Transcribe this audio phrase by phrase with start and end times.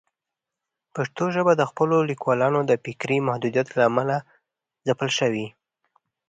[0.95, 4.17] پښتو ژبه د خپلو لیکوالانو د فکري محدودیت له امله
[4.87, 5.47] ځپل شوې.